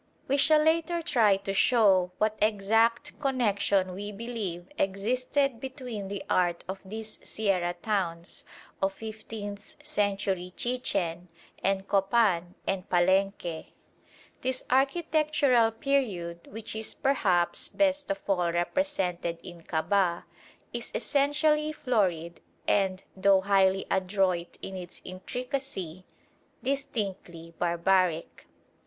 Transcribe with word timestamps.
We 0.27 0.35
shall 0.35 0.63
later 0.63 1.03
try 1.03 1.37
to 1.37 1.53
show 1.53 2.11
what 2.17 2.35
exact 2.41 3.19
connection 3.19 3.93
we 3.93 4.11
believe 4.11 4.65
existed 4.79 5.59
between 5.59 6.07
the 6.07 6.23
art 6.27 6.63
of 6.67 6.79
these 6.83 7.19
sierra 7.23 7.75
towns, 7.83 8.43
of 8.81 8.93
fifteenth 8.93 9.61
century 9.83 10.55
Chichen, 10.57 11.27
and 11.63 11.87
Copan 11.87 12.55
and 12.65 12.89
Palenque. 12.89 13.73
This 14.41 14.63
architectural 14.71 15.69
period, 15.69 16.47
which 16.51 16.75
is 16.75 16.95
perhaps 16.95 17.69
best 17.69 18.09
of 18.09 18.27
all 18.27 18.51
represented 18.51 19.37
in 19.43 19.61
Kabah, 19.61 20.23
is 20.73 20.89
essentially 20.95 21.71
florid 21.71 22.41
and, 22.67 23.03
though 23.15 23.41
highly 23.41 23.85
adroit 23.91 24.57
in 24.63 24.75
its 24.75 24.99
intricacy, 25.05 26.07
distinctly 26.63 27.53
barbaric. 27.59 28.47